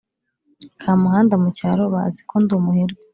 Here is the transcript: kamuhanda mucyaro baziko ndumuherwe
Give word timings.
kamuhanda 0.81 1.35
mucyaro 1.43 1.83
baziko 1.93 2.33
ndumuherwe 2.43 3.01